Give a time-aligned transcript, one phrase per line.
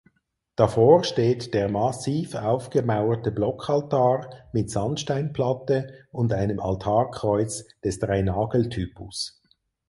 [0.55, 9.43] Davor steht der massiv aufgemauerte Blockaltar mit Sandsteinplatte und einem Altarkreuz des Dreinageltypus.